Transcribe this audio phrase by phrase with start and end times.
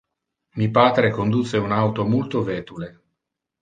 [0.61, 2.95] Mi patre conduce un auto multo vetule.